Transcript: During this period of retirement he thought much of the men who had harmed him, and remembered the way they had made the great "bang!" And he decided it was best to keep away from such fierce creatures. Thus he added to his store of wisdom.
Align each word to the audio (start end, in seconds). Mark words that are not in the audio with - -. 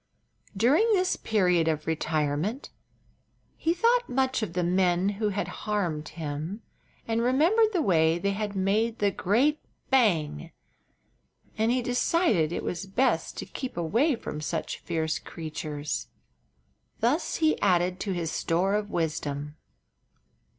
During 0.57 0.91
this 0.93 1.15
period 1.15 1.67
of 1.67 1.85
retirement 1.85 2.71
he 3.55 3.71
thought 3.71 4.09
much 4.09 4.41
of 4.41 4.53
the 4.53 4.63
men 4.63 5.09
who 5.09 5.29
had 5.29 5.47
harmed 5.69 6.07
him, 6.09 6.63
and 7.07 7.21
remembered 7.21 7.71
the 7.71 7.83
way 7.83 8.17
they 8.17 8.31
had 8.31 8.55
made 8.55 8.97
the 8.97 9.11
great 9.11 9.59
"bang!" 9.91 10.51
And 11.55 11.71
he 11.71 11.83
decided 11.83 12.51
it 12.51 12.63
was 12.63 12.87
best 12.87 13.37
to 13.37 13.45
keep 13.45 13.77
away 13.77 14.15
from 14.15 14.41
such 14.41 14.79
fierce 14.79 15.19
creatures. 15.19 16.07
Thus 16.99 17.35
he 17.35 17.61
added 17.61 17.99
to 17.99 18.11
his 18.11 18.31
store 18.31 18.73
of 18.73 18.89
wisdom. 18.89 19.55